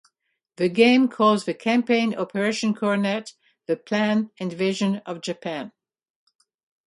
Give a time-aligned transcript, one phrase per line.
[0.55, 3.33] The game calls the campaign Operation Coronet,
[3.67, 5.73] the planned invasion of Japan.